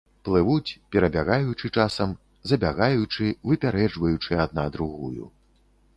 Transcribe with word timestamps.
Плывуць, 0.27 0.77
перабягаючы 0.93 1.71
часам, 1.83 2.15
забягаючы, 2.53 3.25
выпярэджваючы 3.53 4.31
адна 4.47 4.67
другую. 4.79 5.33